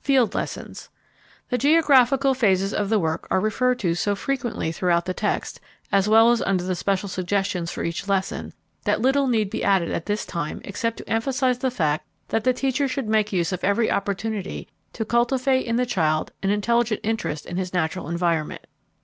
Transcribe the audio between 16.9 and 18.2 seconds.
interest in his natural